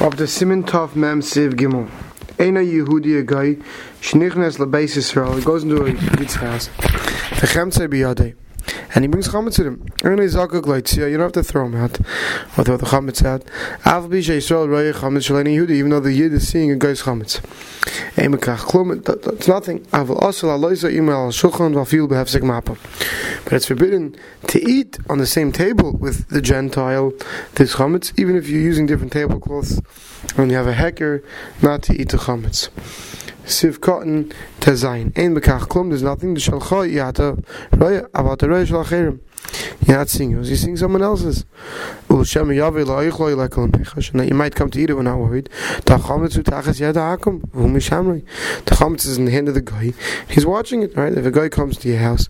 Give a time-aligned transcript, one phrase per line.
[0.00, 1.88] of the Simin Tov Mem Siv Gimel.
[2.38, 3.54] Eina Yehudi a guy,
[4.00, 6.68] Shnichnes Lebeis Yisrael, he goes into a Yid's house,
[7.40, 8.34] Vechemtze Biyadei.
[8.98, 9.62] And he brings chametz to
[10.48, 10.66] good
[11.06, 12.00] you don't have to throw him out,
[12.58, 13.44] or throw the chametz out.
[15.70, 17.40] Even though the Yid is seeing a guy's chametz.
[18.16, 19.86] That's nothing.
[23.44, 24.16] But it's forbidden
[24.48, 27.12] to eat on the same table with the Gentile,
[27.54, 29.80] this chametz, even if you're using different tablecloths,
[30.36, 31.22] and you have a hecker,
[31.62, 32.68] not to eat the chametz.
[33.48, 34.30] Siv cotton
[34.60, 35.10] tezayin.
[35.16, 36.34] Ein bekach klum, there's nothing.
[36.34, 39.20] The shalcha yata roya about the roya shalcherim.
[39.86, 41.44] You're not seeing yours, you're seeing someone else's.
[42.10, 42.22] Now
[44.22, 45.48] you might come to eat it, we're not worried.
[45.84, 45.96] The
[48.74, 49.92] chametz is in the hand of the guy.
[50.28, 51.12] He's watching it, right?
[51.12, 52.28] If a guy comes to your house,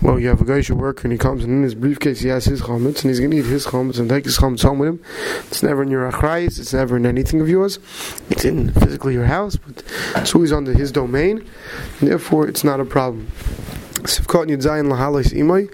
[0.00, 2.28] well, you have a guy who work and he comes and in his briefcase he
[2.28, 4.78] has his chametz and he's going to eat his chametz and take his chametz home
[4.78, 5.00] with him.
[5.48, 7.78] It's never in your achrayis, it's never in anything of yours.
[8.30, 9.82] It's in physically your house, but
[10.16, 11.44] it's always under his domain,
[12.00, 13.28] and therefore it's not a problem.
[14.02, 15.68] Sivkot Yud Zayin Lahalis Imoy.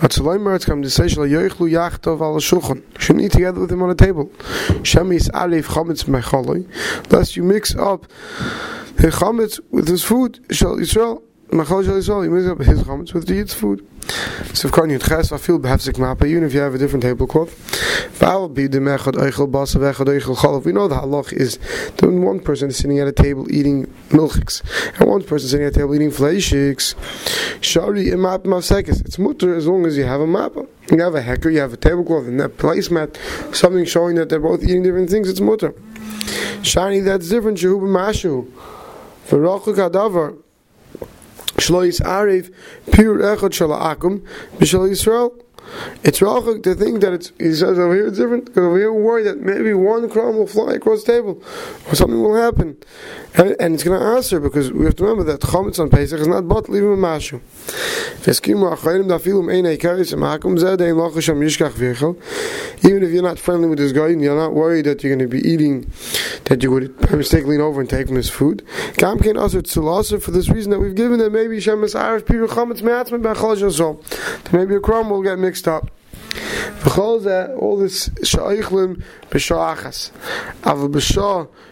[0.00, 2.82] Ratzaloimer, it's come to say, Shal Yoichlu Yachtov Al Shulchan.
[3.00, 4.26] Should eat together with him on a table.
[4.82, 6.66] Shemis Arif Chametz Mecholoi.
[7.12, 8.06] Lest you mix up
[8.96, 11.22] the Chametz with his food, Shal Yisrael.
[11.52, 13.84] Machal Shal Yisrael, you mix up his Chametz with the Yid's food.
[14.00, 14.70] Behefzik
[15.96, 17.50] Mappa, even if you have a different tablecloth.
[18.20, 18.48] We know
[20.88, 21.58] the halach is
[21.96, 24.62] that when one person is sitting at a table eating milchiks,
[25.00, 26.94] and one person is sitting at a table eating fleishiks,
[27.60, 28.46] shari imap.
[29.04, 30.68] It's mutter as long as you have a mappa.
[30.92, 33.16] You have a hecker, you have a tablecloth, and that placemat,
[33.54, 35.72] something showing that they're both eating different things, it's mutter.
[36.62, 37.58] Shani, that's different.
[37.58, 38.46] Shehu b'mashu.
[39.28, 40.36] V'rochu kadavar.
[41.60, 42.50] Shlois Arif,
[42.90, 44.22] Pure Echot Shala'akum,
[44.58, 45.30] B'Shal Yisrael.
[46.02, 48.92] It's rachok to think that it's, he says over here it's different, because over here
[48.92, 51.42] we're worried that maybe one crumb will fly across the table,
[51.88, 52.76] or something will happen.
[53.34, 56.18] And, and it's going to answer, because we have to remember that chametz on Pesach
[56.20, 57.40] is not bottled even with mashu.
[62.82, 65.30] Even if you're not friendly with this guy, and you're not worried that you're going
[65.30, 65.90] to be eating,
[66.44, 68.66] that you would mistakenly lean over and take from his food,
[68.98, 74.74] for this reason that we've given that maybe Shemas Arif Piru Chametz Me'atzme B'Chol Maybe
[74.74, 75.90] a crumb will get mixed mixed up.
[77.58, 78.08] All this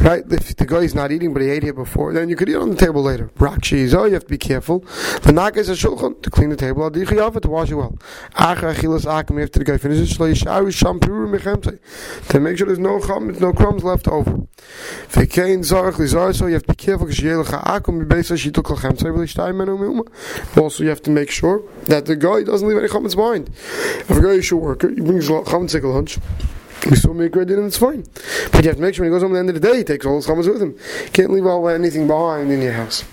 [0.02, 2.50] Right, if the guy is not eating but he ate here before, then you could
[2.50, 3.30] eat on the table later.
[3.38, 4.80] Rock cheese, oh, you have to be careful.
[5.22, 6.90] The nak is a shulchan to clean the table.
[6.90, 7.98] to wash it well.
[8.34, 10.10] After the guy finishes,
[12.28, 14.46] to make sure there's no crumbs, no crumbs left over.
[15.08, 17.06] So you have to be careful
[20.56, 23.48] Also, you have to make sure that the guy doesn't leave any chametz behind.
[23.48, 26.18] If a guy is a worker, he brings chametz take a lunch.
[26.88, 28.04] We still make credit and it's fine.
[28.52, 29.60] But you have to make sure when he goes home at the end of the
[29.60, 30.78] day, he takes all his chametz with him.
[31.12, 33.04] Can't leave all anything behind in your house.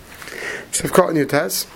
[0.71, 1.67] So I've caught in your test.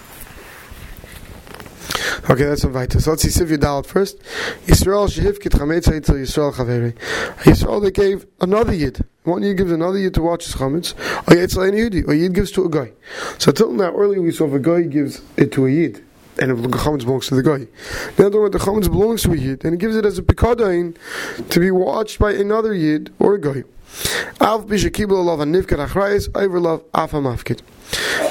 [2.29, 2.99] Okay, that's a weiter.
[2.99, 4.19] So let's see if Sivya Dalit first.
[4.65, 6.93] Yisrael shehivkit chametz to Yisrael chaveri.
[7.43, 9.03] Yisrael they gave another yid.
[9.23, 10.93] One yid gives another yid to watch his chametz.
[11.27, 12.07] Or yitzla yidi.
[12.07, 12.91] Or yid gives to a guy.
[13.39, 16.03] So until now, earlier we saw if a guy gives it to a yid
[16.39, 17.67] and the chametz belongs to the guy.
[18.21, 20.95] Now the the chametz belongs to a yid, and he gives it as a pikadain
[21.49, 23.63] to be watched by another yid or a guy.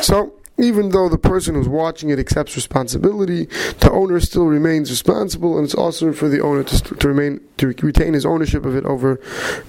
[0.02, 3.46] So even though the person who's watching it accepts responsibility,
[3.80, 7.66] the owner still remains responsible, and it's also for the owner to, to remain to
[7.66, 9.16] retain his ownership of it over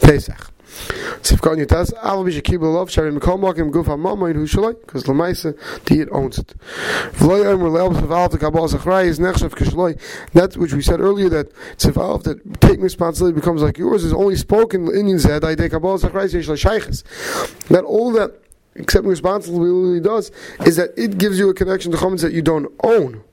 [0.02, 0.52] Pesach.
[1.22, 6.40] Sifkan Yutas, Al Bishakib Love, Sharim Komakim Guf Hamamain Hushalai, because Lamaisa, the Yid owns
[6.40, 6.54] it.
[7.14, 7.94] Vloy Omer of
[8.72, 10.00] Zachrai is Nechshav Kishloi.
[10.34, 14.36] That which we said earlier that Tzifalv, that taking responsibility becomes like yours, is only
[14.36, 16.28] spoken in Zed, I take Kabbalah Zachrai.
[17.70, 18.42] That all that
[18.76, 20.32] accepting responsibility does
[20.66, 23.23] is that it gives you a connection to chametz that you don't own.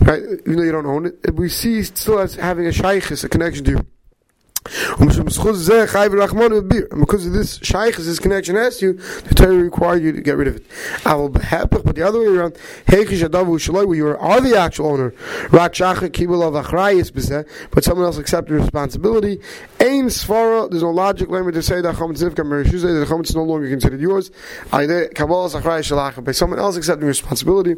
[0.00, 3.28] Right, even though you don't own it, we see still as having a shaykhis, a
[3.28, 3.86] connection to you.
[4.98, 10.22] Um, and because of this shaykh, this connection has you, the Torah require you to
[10.22, 10.64] get rid of it.
[11.04, 12.56] I will happy, but the other way around,
[12.86, 15.12] where you are the actual owner,
[15.50, 19.38] but someone else accepted responsibility.
[19.94, 23.28] Ain svara, there's no logic limit to say that chametz zivka merishuzay, that the chametz
[23.28, 24.32] is no longer considered yours.
[24.72, 24.86] By
[26.32, 27.76] someone else accepting responsibility,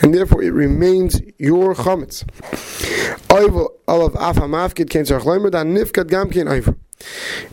[0.00, 2.24] and therefore it remains your chametz.
[3.30, 6.74] Olav Afa Mafkid Ken Tzarech Leimer, Dan Nifkat Gamkin Eifer.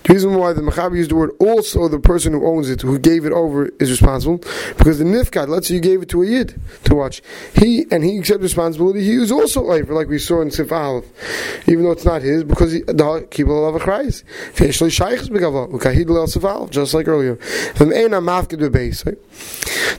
[0.04, 2.98] The reason why the Mechaber used the word also the person who owns it, who
[3.00, 4.38] gave it over, is responsible,
[4.78, 7.22] because the Nifkad, let's say you gave it to a Yid to watch.
[7.56, 11.06] He, and he accepts responsibility, he was also over, like we saw in Sif Aleph,
[11.68, 14.24] even though it's not his, because he, the Kibbutz of a Christ.
[16.72, 17.38] Just like earlier.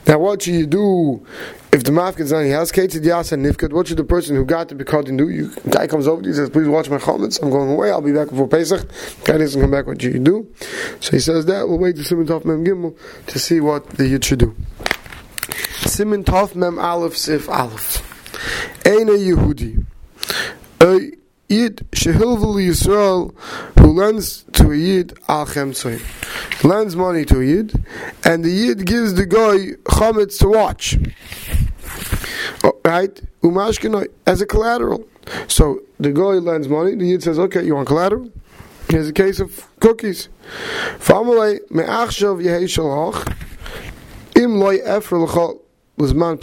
[0.07, 1.25] Now what should you do
[1.73, 4.67] if the mafkid is on your house, and Nifkad, what should the person who got
[4.67, 5.29] the Bikadin do?
[5.29, 8.01] You guy comes over to you says, Please watch my comments, I'm going away, I'll
[8.01, 8.85] be back before Pesach.
[9.23, 10.53] Guy doesn't come back, what should you do?
[10.99, 12.97] So he says that, we'll wait to Simon Tov Mem Gimel
[13.27, 14.55] to see what the Yid should do.
[15.81, 18.07] Simon Tov Mem Aleph Sif Aleph.
[18.85, 19.85] Eine Yehudi.
[21.51, 23.33] Yid Shehilvel Yisrael
[23.77, 25.45] who lends to a Yid Al.
[26.63, 27.83] Lends money to a Yid,
[28.23, 30.97] and the Yid gives the guy chametz to watch.
[32.63, 33.21] Oh, right?
[33.41, 35.05] Umashkenoi, as a collateral.
[35.47, 38.31] So the guy lends money, the Yid says, okay, you want collateral?
[38.89, 40.29] Here's a case of cookies.
[40.99, 43.35] Famulei me'achshav yehei shalach
[44.35, 45.59] im loy efer l'chol
[45.97, 46.37] was man.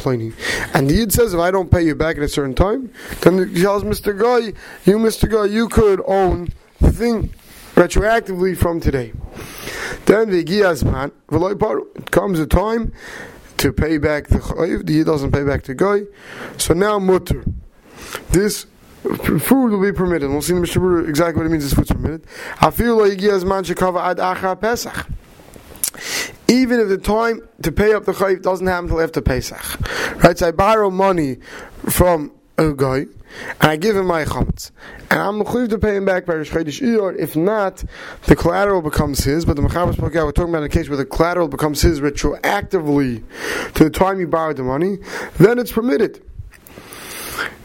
[0.79, 2.93] And the Yid says, if I don't pay you back at a certain time,
[3.23, 4.17] then he tells Mr.
[4.17, 4.53] Guy,
[4.89, 5.29] you, Mr.
[5.29, 7.35] Guy, you could own the thing
[7.75, 9.13] retroactively from today.
[10.07, 12.93] Then the Giyaz man, it comes a time
[13.57, 16.03] to pay back the chayiv, the Yid doesn't pay back the guy,
[16.59, 17.45] so now mutter.
[18.31, 18.67] This
[19.03, 20.31] food will be permitted.
[20.31, 22.25] We'll see in Mishnah exactly what it means this food's permitted.
[22.61, 25.09] I feel like Giyaz man shekava ad achar Pesach
[26.49, 29.81] even if the time to pay up the chayv doesn't happen until after Pesach.
[30.23, 30.39] Right?
[30.39, 31.37] So I borrow money
[31.89, 33.06] from a guy,
[33.61, 34.71] and I give him my chametz,
[35.11, 37.17] and I'm mechuyev to pay him back by Rosh Chodesh.
[37.19, 37.85] If not,
[38.27, 39.45] the collateral becomes his.
[39.45, 40.27] But the Mechaber spoke out.
[40.27, 43.23] We're talking about a case where the collateral becomes his retroactively
[43.75, 44.99] to the time you borrowed the money.
[45.39, 46.23] Then it's permitted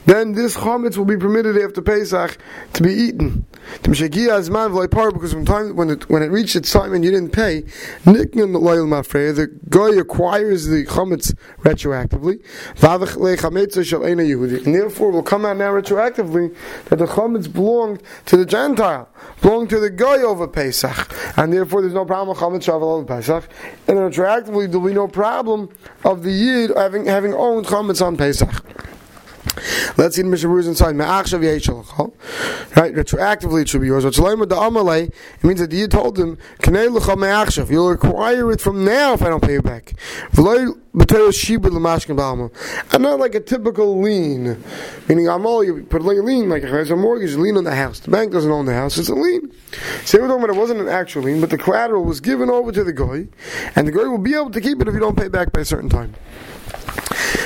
[0.06, 2.38] then this chametz will be permitted after Pesach
[2.74, 3.46] to be eaten.
[3.82, 4.00] Because
[5.32, 7.62] from time when it when it reached its time and you didn't pay,
[8.04, 12.42] the guy acquires the chametz retroactively,
[14.66, 16.54] and therefore will come out now retroactively
[16.86, 19.08] that the chametz belonged to the Gentile,
[19.42, 23.06] belonged to the guy over Pesach, and therefore there's no problem with chametz travel over
[23.06, 23.48] Pesach,
[23.88, 25.70] and retroactively there'll be no problem
[26.04, 28.52] of the yid having having owned chametz on Pesach.
[29.98, 30.98] Let's see the Mishnah Berurah inside.
[30.98, 34.06] Right, retroactively it should be yours.
[34.06, 36.38] It means that you told him,
[37.72, 39.94] You'll require it from now if I don't pay you back.
[42.92, 44.64] And not like a typical lien,
[45.08, 48.00] meaning I'm all you put a lien, like a mortgage lien on the house.
[48.00, 49.52] The bank doesn't own the house; it's a lien.
[50.06, 52.72] Say we're talking about it wasn't an actual lien, but the collateral was given over
[52.72, 53.28] to the guy,
[53.76, 55.62] and the guy will be able to keep it if you don't pay back by
[55.62, 56.14] a certain time.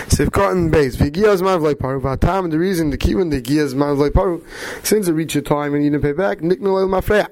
[0.07, 0.95] Sivkot and base.
[0.95, 2.01] V'giyaz man paru.
[2.01, 4.43] V'atam, the reason to keep in the giyaz man paru,
[4.83, 7.27] since it reached a time and you didn't pay back, niknul el mafreya.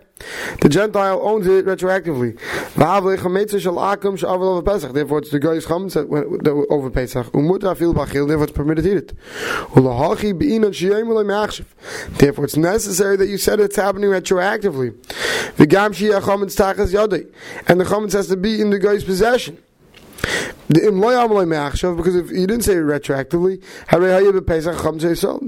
[0.62, 2.40] The Gentile owns it retroactively.
[4.94, 7.34] Therefore, it's the guy's chametz that over Pesach.
[7.34, 9.14] Therefore, it's permitted to eat it.
[12.18, 14.94] Therefore, it's necessary that you said it's happening retroactively.
[17.68, 19.58] And the chametz has to be in the guy's possession.
[20.68, 23.62] Because if you didn't say it retroactively,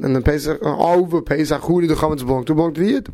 [0.04, 2.54] and the Pesach uh, over Pesach, who did the chametz belong to?
[2.54, 3.08] Belong to the Yid.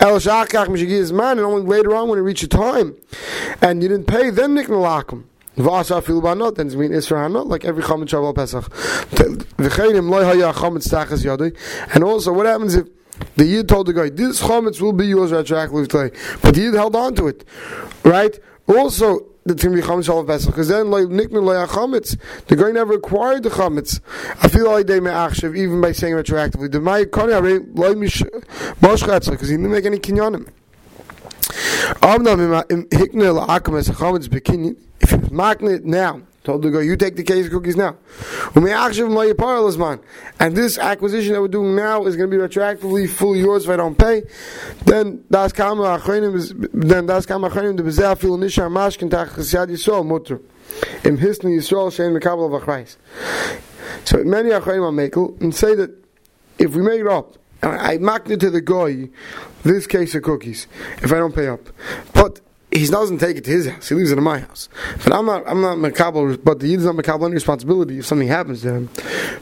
[0.00, 2.94] El Shachach man, and only later on when it reached a time,
[3.60, 5.24] and you didn't pay, then Niknalakim.
[5.56, 8.64] Vasa afilu banot, then it's mean Isra like every chametz shavuot Pesach.
[9.56, 11.56] V'cheinim loy haya chametz tachas yadei.
[11.94, 12.88] And also, what happens if
[13.36, 16.74] the Yid told the guy, this chametz will be yours retroactively today, but the Yid
[16.74, 17.44] held on to it,
[18.04, 18.38] right?
[18.66, 22.70] Also, the to be chametz shalav vessel because then like niknu loya chametz the guy
[22.70, 24.00] never acquired the chametz.
[24.42, 28.22] I feel like they may achshav even by saying retroactively the my kani loy mish
[28.80, 30.48] because he didn't make any kinyanim.
[35.00, 37.96] If you magnet now told the guy, you take the case of cookies now.
[40.40, 43.70] And this acquisition that we're doing now is going to be retroactively fully yours if
[43.70, 44.22] I don't pay.
[44.84, 49.68] Then das kama achrenim then das kama achrenim the bezeh fil nishar mashkin tach chesiyad
[49.68, 50.40] yisrael mutter.
[51.04, 52.96] Im hisni yisrael shein mekabel of achreis.
[54.04, 55.90] So many achrenim are makel and say that
[56.58, 59.08] if we make it up, I magnet to the guy
[59.62, 60.66] this case of cookies
[61.02, 61.68] if I don't pay up.
[62.12, 62.40] But
[62.72, 63.88] he doesn't take it to his house.
[63.88, 64.68] He leaves it in my house.
[65.04, 65.44] But I'm not.
[65.46, 66.42] I'm not makabel.
[66.42, 68.90] But the yid is not makabel any responsibility if something happens to him.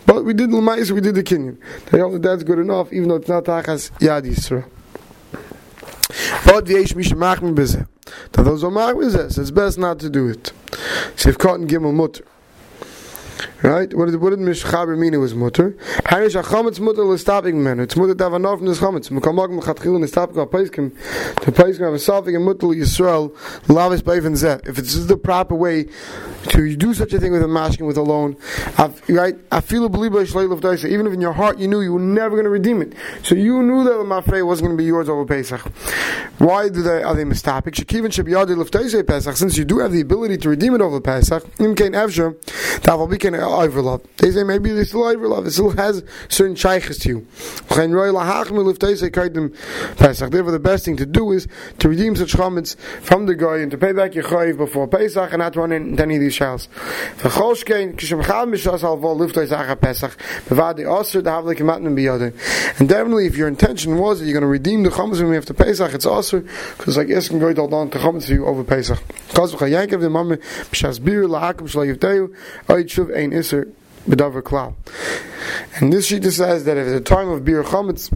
[0.07, 0.91] But we did l'mais.
[0.91, 4.69] We did the that that's good enough, even though it's not tachas yad yisra.
[6.45, 7.87] But eish misha machmin bezeh.
[8.33, 10.53] That those are machmin it's best not to do it.
[11.15, 12.25] Sif cotton gimel mutter.
[13.63, 13.93] Right?
[13.95, 15.77] What did, what did Mishchaber mean it was mutter?
[16.07, 17.81] Harish HaChametz mutter l'stapik men.
[17.81, 19.11] It's mutter to have enough from this Chametz.
[19.11, 20.95] Mekamag mechatchil in the stapik ha-paiskim.
[21.45, 23.31] The paiskim have a safik and mutter Yisrael
[23.67, 24.67] lavis beivin zeh.
[24.69, 25.87] If it's the proper way
[26.49, 28.37] to do such a thing with a mashkin, with a loan,
[29.09, 29.37] right?
[29.53, 30.89] I feel a believer of daisa.
[30.89, 32.95] Even if in your heart you knew you were never going to redeem it.
[33.23, 35.61] So you knew that the mafrei wasn't going to be yours over Pesach.
[36.39, 37.75] Why do they, are they mistapik?
[37.75, 39.37] Shekivin sheb yadi l'fdaisa Pesach.
[39.37, 42.35] Since you do have the ability to redeem it over Pesach, im kein evsher,
[42.81, 44.05] taval biken overlove.
[44.17, 45.47] They say maybe they still overlove.
[45.47, 47.27] It still has certain shaykhs to you.
[50.31, 53.71] Therefore, the best thing to do is to redeem such chametz from the guy and
[53.71, 56.69] to pay back your chayiv before Pesach and not run into any of these shells.
[57.23, 57.33] And
[62.89, 65.47] definitely, if your intention was that you're going to redeem the chametz when we have
[65.47, 68.65] to Pesach, it's also because like going to hold on to chametz for you over
[68.65, 68.99] Pesach.
[69.29, 72.35] Because the mama b'shas bir la'akim shlayivteyu
[72.69, 73.69] oit shuv ein iser
[74.09, 74.75] b'davar klal.
[75.77, 78.11] And this sheet says that at the time of bir chametz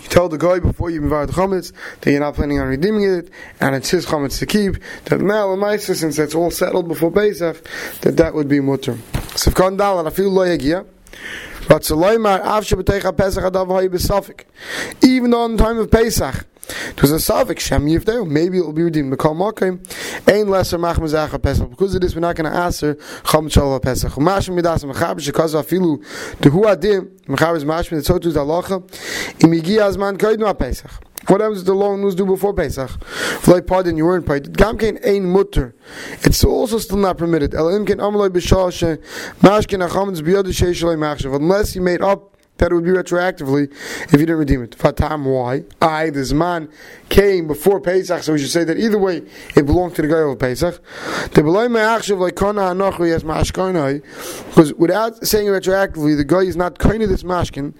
[0.00, 3.04] you tell the guy before you invite the chametz that you're not planning on redeeming
[3.04, 4.76] it, and it's his chametz to keep.
[5.04, 7.62] That now, Lamaisa, since that's all settled before Pesach,
[8.00, 8.94] that that would be mutter.
[9.34, 10.86] Sivkan dal, and I feel lo yagia.
[11.68, 14.44] But Saloimar, Avshe B'teicha Pesach Adav Hayi B'Safik.
[15.02, 18.72] Even on the time of Pesach, it was a Safik, Shem Yivdeu, maybe it will
[18.72, 19.12] be redeemed.
[19.12, 19.80] Mekal Makim,
[20.28, 21.68] Ein Lesser Mach Mezach Pesach.
[21.68, 24.12] Because of this, we're not going to answer Chom Shalva Pesach.
[24.12, 26.02] Umashim Midas Mechaber, Shekaz Afilu,
[26.36, 28.80] Dehu Adim, Mechaber is the Tzotu Zalacha,
[29.40, 30.90] Imigi Azman Koidnu Pesach.
[31.28, 32.90] What happens if the loan was due before Pesach?
[33.46, 34.52] Like pardon, you weren't paid.
[34.54, 35.74] Gamkein ein mutter.
[36.22, 37.54] It's also still not permitted.
[37.54, 38.98] Elim ken amaloi b'shal
[39.40, 41.36] mashkin achametz biyad sheishalei machshav.
[41.36, 42.31] Unless you made up
[42.62, 43.68] that it would be retroactively
[44.04, 44.78] if you didn't redeem it.
[44.78, 45.64] Fatam, why?
[45.80, 46.68] I, this man,
[47.08, 49.22] came before Pesach, so we should say that either way
[49.56, 50.80] it belonged to the guy of Pesach.
[54.44, 57.74] Because without saying retroactively, the guy is not kind of this mashkin.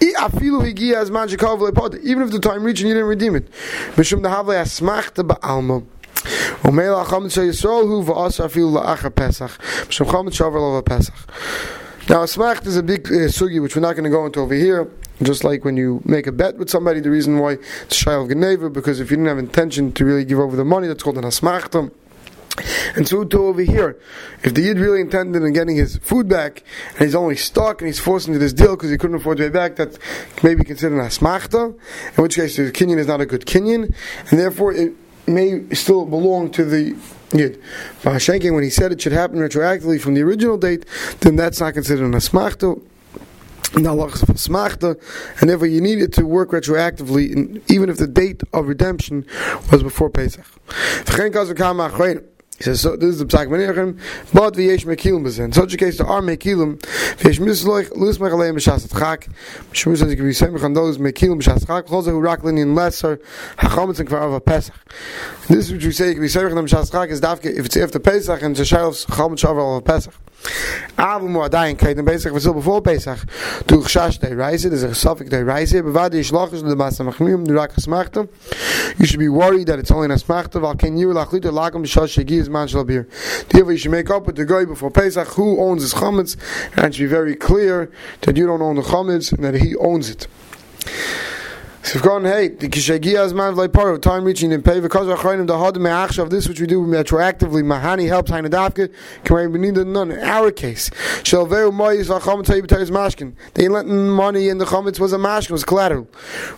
[0.00, 0.14] Even
[2.22, 3.50] if the time reached and you didn't redeem it.
[5.22, 5.84] Ba'alma.
[6.62, 9.50] Umela chametz yisrael hu v'asa afilu la'achar Pesach.
[9.50, 11.81] Mishum chametz shavar lo Pesach.
[12.08, 14.54] Now, smacht is a big uh, sugi, which we're not going to go into over
[14.54, 14.90] here.
[15.22, 18.70] Just like when you make a bet with somebody, the reason why it's of Geneva,
[18.70, 21.24] because if you didn't have intention to really give over the money, that's called an
[21.24, 21.92] asmachta.
[22.96, 24.00] And so too over here,
[24.42, 27.86] if the Yid really intended on getting his food back, and he's only stuck and
[27.86, 29.96] he's forced into this deal because he couldn't afford to pay back, that
[30.42, 31.72] may be considered an asmachta,
[32.16, 33.94] in which case the kinyan is not a good kinyan,
[34.30, 34.92] and therefore it
[35.26, 36.96] may still belong to the
[37.32, 37.60] Yid.
[38.02, 40.84] Hashenkin, when he said it should happen retroactively from the original date,
[41.20, 42.80] then that's not considered an asmachta.
[43.74, 49.24] And therefore, you need it to work retroactively, even if the date of redemption
[49.70, 50.44] was before Pesach.
[52.58, 53.98] He says, so this is the Psak Menachem,
[54.32, 55.46] but v'yesh mekilim b'zen.
[55.46, 56.78] In such a case, there are mekilim,
[57.16, 59.28] v'yesh misloich, lusmech aleim b'shas atchak,
[59.72, 62.76] Shmuel says, you can be semich on those mekilim b'shas atchak, chol zehu rak linin
[62.76, 63.16] lesser,
[63.56, 64.74] hachometz and kvar of Pesach.
[65.48, 67.66] This is what you say, you can be semich on b'shas atchak, is dafke, if
[67.66, 70.12] it's after Pesach, and it's a shayov chametz shavar
[71.76, 73.18] kaiden Pesach, still before Pesach,
[73.66, 73.80] du
[74.36, 74.70] reise, a
[75.44, 75.74] reise,
[77.54, 78.28] rak asmachta,
[78.98, 82.24] you should be worried that it's only an asmachta, val ken yiru lachlit, lagam b'shas
[82.24, 82.98] shegiz man shall be.
[83.48, 86.36] Therefore, you should make up with the guy before Pesach who owns his chametz,
[86.76, 87.90] and be very clear
[88.22, 90.26] that you don't own the chametz and that he owns it.
[91.84, 94.78] So if gone, hey, the kishagia is man like part of time reaching in pay
[94.78, 97.64] because of chayim the hard me'achshav this which we do retroactively.
[97.64, 98.94] Mahani helps hainadavke.
[99.24, 100.90] Can we need none in our case?
[101.24, 103.34] Shall veru moyis v'chametz hayibateris mashkin.
[103.54, 106.06] They lent money in the chametz was a mashkin was collateral.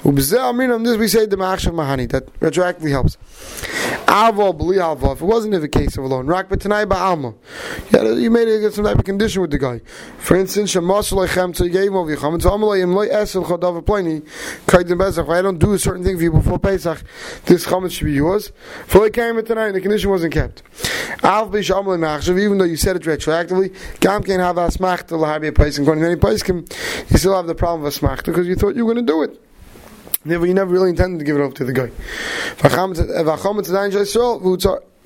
[0.03, 3.17] Ubzel aminam this we say the ma'achshav mahani that retroactively helps.
[4.07, 5.15] Avol b'li avol.
[5.15, 7.35] If it wasn't a case of a loan, rak but tonight ba'alma.
[7.91, 9.81] Yeah, you made it some type of condition with the guy.
[10.19, 12.43] For instance, shemas lechem to gave over your chametz.
[12.43, 14.21] Amalei im esel chodav plani.
[14.67, 17.03] Kaidin bez Pesach, if I don't do a certain thing for you before Pesach,
[17.45, 18.51] this chametz should be yours.
[18.87, 20.63] For I came it tonight, and the condition wasn't kept.
[21.23, 25.87] Even though you said it retroactively, Gam can have a smachta lahabi a place and
[25.87, 26.65] going to any place, you
[27.17, 29.23] still have the problem of a smachta because you thought you were going to do
[29.23, 29.41] it.
[30.25, 31.91] Never, you never really intended to give it over to the guy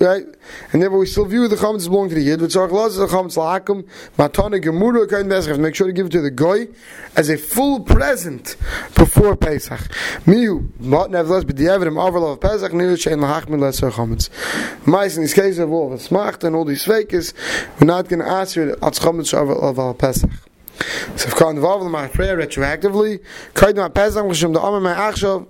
[0.01, 0.25] right?
[0.73, 2.41] And therefore we still view the chametz as belonging to the yid.
[2.41, 3.87] Tzarich laz the chametz lahakim
[4.17, 5.59] matana gemura kain pesach.
[5.59, 6.69] Make sure to give it to the goy
[7.17, 8.57] as a full present
[8.95, 9.81] before Pesach.
[10.25, 14.31] Miu, but nevertheless, but the evidence of of Pesach neither shein lahachmin lesser chametz.
[14.87, 17.35] Mais in this case of all the smacht and all these fakes,
[17.81, 20.31] we're not going to answer it at chametz al Pesach.
[21.17, 23.21] So if can't involve my prayer retroactively,
[23.55, 25.47] kain ma Pesach l'shem the amar my achshav.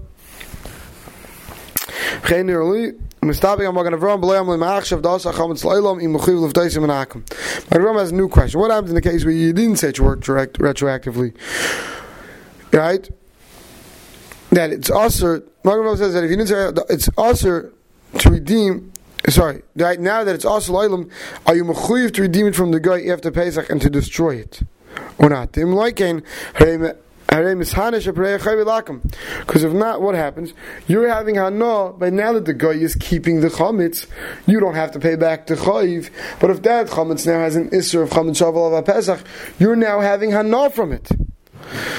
[2.23, 7.25] Geen Mistabi am Magen Avram b'loyam le'ma'achshav da'asa chametz lo'ilam im mechiv l'v'teisim anakim.
[7.70, 8.60] Magen Avram has a new question.
[8.60, 11.34] What happens in the case where you didn't say it worked direct, retroactively?
[12.72, 13.08] Right?
[14.50, 17.70] That it's also, Magen Avram says that if you didn't say it's also
[18.18, 18.92] to redeem
[19.28, 21.10] Sorry, right now that it's also loilam,
[21.44, 24.62] are you mechuyev to redeem it from the guy after Pesach and to destroy it,
[25.18, 25.52] or not?
[29.40, 30.54] Because if not, what happens?
[30.87, 34.07] You're having hana, but now that the guy is keeping the chametz,
[34.47, 36.11] you don't have to pay back the chayiv.
[36.40, 39.21] But if that chametz now has an isser of chametz shaval of a pesach,
[39.59, 41.09] you're now having hana from it.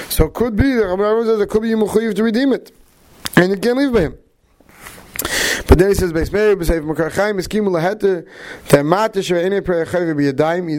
[0.10, 2.72] So it could be that it could be you to redeem it,
[3.36, 4.18] and you can't leave by him.
[5.68, 8.26] But then he says, "Beis Meir b'seif makar chaim eskimu laheter
[8.68, 10.70] te'amata she'enei prei chayv b'yadayim."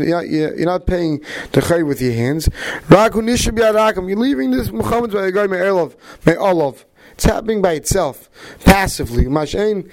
[0.59, 1.21] You're not paying
[1.53, 2.49] the chayv with your hands.
[2.89, 4.09] Rak unisha b'yadakim.
[4.09, 5.95] You're leaving this Muhammad by the guy me'elov
[6.27, 6.85] me'olov.
[7.13, 8.31] It's happening by itself,
[8.65, 9.25] passively.
[9.25, 9.85] Because the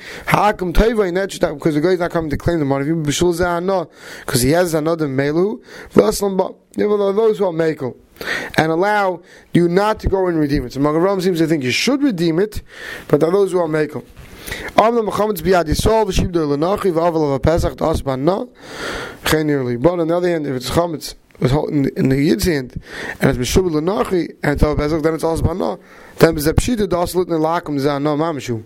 [1.83, 2.85] guy is not coming to claim the money.
[2.93, 5.59] Because he has another melu.
[5.93, 7.97] Those who are mekel
[8.57, 9.21] and allow
[9.53, 10.71] you not to go and redeem it.
[10.73, 12.61] So Magaram seems to think you should redeem it,
[13.09, 14.05] but there are those who are mekel.
[14.77, 18.45] Amna Muhammad's biyad Yisrael v'shib do l'nachi v'aval of a Pesach to ban na
[19.25, 19.75] chen nearly.
[19.77, 22.81] But on the other hand, if it's chametz was in, in the Yid's hand
[23.19, 25.77] and it's mishub l'nachi and to Pesach, then it's ban na.
[26.17, 28.63] Then it's pshita das lit nelakum zan no mamashu.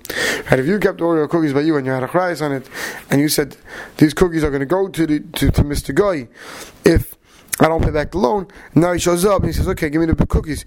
[0.51, 2.69] And if you kept Oreo cookies by you and you had a chrayas on it,
[3.09, 3.57] and you said
[3.97, 5.93] these cookies are going to go to the to, to Mr.
[5.93, 6.27] Guy,
[6.83, 7.15] if
[7.59, 10.01] I don't pay back the loan, now he shows up and he says, okay, give
[10.01, 10.65] me the cookies,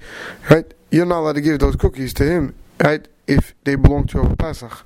[0.49, 0.73] right?
[0.91, 3.07] You're not allowed to give those cookies to him, right?
[3.27, 4.85] If they belong to a Pesach.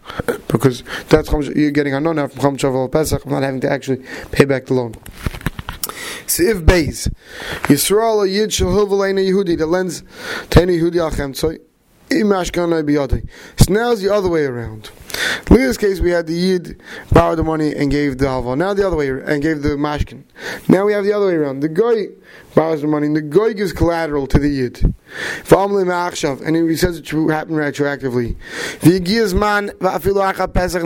[0.49, 4.05] Because that's how you're getting a non from Chom Pesach, I'm not having to actually
[4.33, 4.95] pay back the loan.
[6.27, 7.13] So if Beis,
[7.63, 10.03] Yisrael Yid Shel Hilvel Yehudi, that lends
[10.51, 11.35] to any Yehudi Achem,
[12.11, 14.91] so now it's the other way around.
[15.51, 16.81] In this case, we had the Yid
[17.13, 18.57] borrowed the money and gave the Halva.
[18.57, 20.23] Now the other way, and gave the Mashkin.
[20.69, 21.61] Now we have the other way around.
[21.61, 22.07] The guy
[22.55, 24.95] borrows the money, and the guy gives collateral to the Yid.
[25.51, 28.37] And he says it should happen retroactively.
[28.83, 29.07] And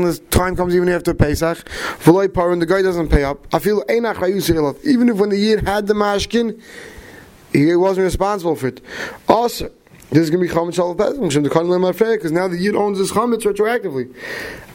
[0.07, 1.69] the time comes even after Pesach.
[2.07, 3.47] And the guy doesn't pay up.
[4.85, 6.61] Even if when the Yid had the Mashkin,
[7.53, 8.81] he wasn't responsible for it.
[9.29, 9.71] Also,
[10.13, 13.45] this is going to be chametz shalav pesach because now the yid owns this chametz
[13.45, 14.15] retroactively.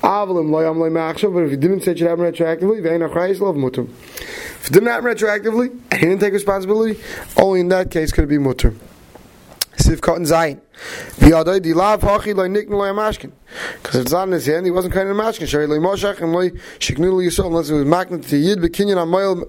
[0.02, 3.40] Avalim loyam loy machshav, but if he didn't say it should happen retroactively, ve'en achrayis
[3.40, 3.84] love mutter.
[3.84, 7.00] If it didn't happen retroactively, he didn't take responsibility,
[7.38, 8.74] only in that case could it be mutter.
[9.78, 10.60] Sif cotton zayin.
[11.20, 11.62] Because
[13.96, 15.48] it's not in his hand, he wasn't kind of mashkin.
[15.48, 18.98] Shari loy moshach and loy shiknu loy yisrael, unless it was magnet to yid bekinyan
[18.98, 19.48] amoyel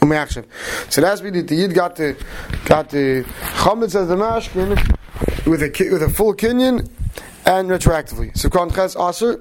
[0.00, 0.46] umachshav.
[0.90, 2.16] So that's that the yid got the
[2.64, 3.24] got the
[3.54, 4.97] chametz as the mashkin
[5.46, 6.88] with a with a full kinyan
[7.46, 8.36] and retroactively.
[8.36, 9.36] So kon ches aser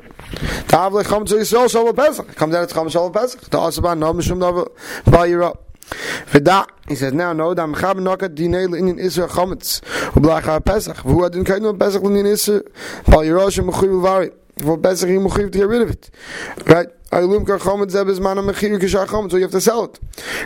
[0.68, 2.36] tavle cham to Yisrael shal pesach.
[2.36, 3.42] Comes out it's cham shal pesach.
[3.50, 4.70] The aser ban no mishum davar
[5.06, 5.58] bayira.
[6.32, 11.26] V'da, he says now no dam chab nokat dinei le'inin isra chametz u'blach pesach v'hu
[11.26, 12.62] adin kainu pesach le'inin isra
[13.06, 16.10] bayira shem mechuy v'vari for pesach he mechuy to get rid of it.
[16.66, 16.88] Right?
[17.10, 17.40] So you
[19.42, 20.00] have to sell it.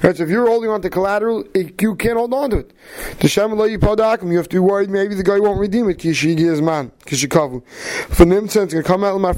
[0.04, 2.74] Right, so if you're holding on to collateral, you can't hold on to it.
[3.20, 3.30] You
[4.38, 6.02] have to be worried maybe the guy won't redeem it.
[6.02, 6.10] For
[8.26, 9.34] Nimtsen, it's going to come out my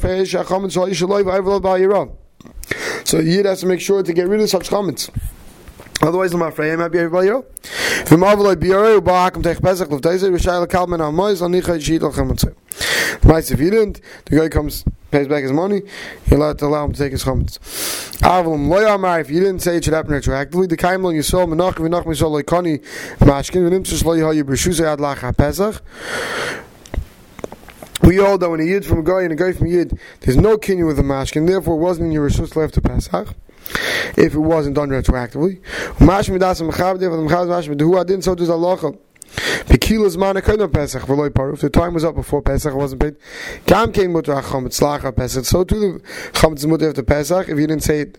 [3.03, 5.09] so Yid has to make sure to get rid of such comments.
[6.01, 7.45] Otherwise, the mafrei might be everybody else.
[7.63, 11.41] If you marvel biore u baakum tech pesach of deze we shall kalmen on mois
[11.41, 12.43] on nicht shit al khamt.
[13.23, 15.83] Mais if you didn't, the guy comes pays back his money,
[16.25, 17.59] you're allowed to allow him to take his chametz.
[18.21, 21.75] Avlum loyamar, if you didn't say it should happen retroactively, the kaim lo yisol menach
[21.75, 22.81] v'nach misol loykoni
[23.19, 25.81] mashkin v'nim tzis loy hayu b'shuzay ad lach ha-pesach.
[28.01, 29.99] We all know when a yid from a guy and a guy from a yid,
[30.21, 33.35] there's no kinyan with the mashkin, therefore it wasn't in your rishus left to Pesach
[34.17, 35.61] if it wasn't done retroactively.
[38.23, 38.93] So does Allah.
[39.65, 41.53] Pekilas mana couldn't Pesach v'loy paru.
[41.53, 43.15] If the time was up before Pesach, wasn't paid.
[43.65, 45.45] Kam came mutter chametz lacha Pesach.
[45.45, 45.99] So too the
[46.39, 47.49] chametz mutter after Pesach.
[47.49, 48.17] If you didn't say it,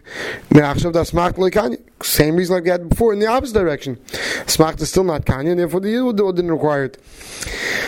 [0.50, 1.78] me'achshav das macht loy kanya.
[2.04, 3.98] Same reason like we had before in the opposite direction.
[4.46, 7.00] Smacht is still not kanya, and therefore the yid didn't require it.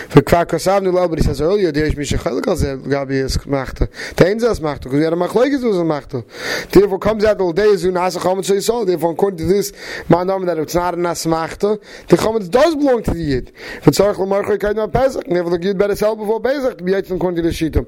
[0.09, 3.37] For kvar kasav nulal, but he says earlier, is misha chelik al zeh gabi es
[3.39, 3.89] machte.
[4.15, 6.25] Tein zeh machte, because we had a machleikes was a machte.
[6.71, 9.73] Therefore comes out the day zu nasa chametz so Therefore according to this,
[10.09, 13.53] man that it's not a nas machte, the chametz does belong to the yid.
[13.77, 16.93] If Tzarech L'marcha Kain on Pesach, never the yid better sell before Pesach to be
[16.93, 17.87] Yitzchak according to the Shita.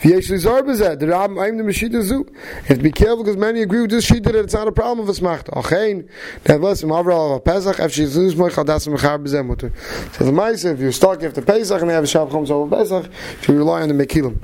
[0.00, 2.26] V'yesh Lizar Bezeh, the Rab I'm the Meshita Zu.
[2.68, 5.08] To be careful because many agree with this Shita that it's not a problem of
[5.08, 5.43] a smachta.
[5.46, 6.08] Achein,
[6.44, 9.72] that listen, Avral of Pesach, if she's lose my Chadas Mechar Bezeh Mutter.
[10.12, 12.76] So the mice, if you're stuck after Pesach and they have a Shabbat comes over
[12.76, 13.10] Pesach,
[13.48, 14.38] you rely on the Mekilim.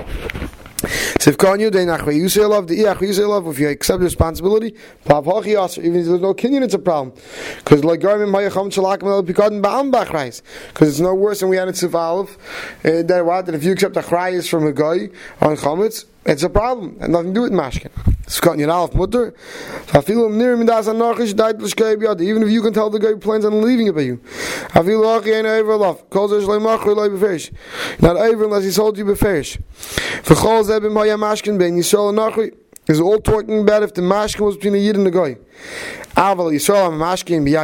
[1.20, 6.20] So if Day Nachri Yuselav, the Iach Yuselav, if you accept responsibility, even if there's
[6.20, 7.14] no Kenyan, it's a problem.
[7.58, 10.40] Because like Garmin Mayacham Shalak Mel Pikadin Ba'am Bachrais.
[10.68, 12.30] Because it's no worse than we had in Sivalov.
[12.82, 13.44] Uh, that what?
[13.44, 15.10] That if you accept a Chrayas from a guy
[15.42, 16.96] on Chametz, it's a problem.
[17.00, 17.90] And nothing to do with Mashkin.
[18.30, 19.34] Skat Yanalf Mutter.
[22.22, 24.20] Even if you can tell the guy plans on leaving it by you.
[28.00, 29.58] Not over unless he sold you beferish.
[30.22, 32.18] V'chol zebim haya mashkin ben Yisrael and
[32.90, 35.06] is all talking about if the mashkin was between a yid and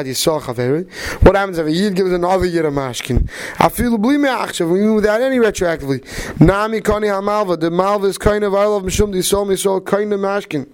[0.07, 0.91] Yisrael chaveri.
[1.23, 3.29] What happens if a yid gives another yid a mashkin?
[3.59, 6.01] I feel bli me'achshav without any retroactively.
[6.41, 7.59] Nami kani hamalva.
[7.59, 10.69] The malva is kind of I love mishum Yisrael Yisrael kind of mashkin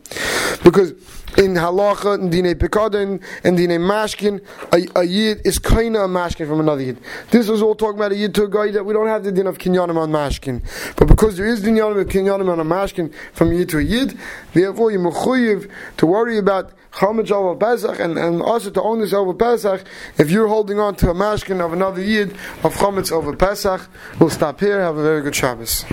[0.63, 0.93] because
[1.39, 4.43] in halacha in dine pekadin and dine mashkin,
[4.73, 6.99] a, a yid is kind of a mashkin from another yid.
[7.31, 9.33] This was all talking about a yid to a guy that we don't have the
[9.33, 10.63] din of kinyanim on mashkin,
[10.97, 14.19] but because there is dinyanim of kinyanim on a mashkin from yid to a yid,
[14.53, 19.13] therefore you mechuyev to worry about chametz over Pesach and, and also to own this
[19.13, 19.85] over Pesach
[20.19, 23.89] if you're holding on to a mashkin of another yid of chametz over Pesach.
[24.19, 24.81] We'll stop here.
[24.81, 25.85] Have a very good Shabbos.